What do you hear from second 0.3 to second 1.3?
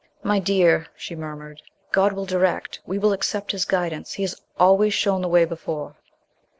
dear," she